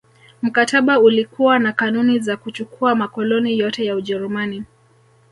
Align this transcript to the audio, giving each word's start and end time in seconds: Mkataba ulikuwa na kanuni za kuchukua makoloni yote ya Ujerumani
Mkataba 0.41 0.99
ulikuwa 0.99 1.59
na 1.59 1.71
kanuni 1.73 2.19
za 2.19 2.37
kuchukua 2.37 2.95
makoloni 2.95 3.59
yote 3.59 3.85
ya 3.85 3.95
Ujerumani 3.95 4.63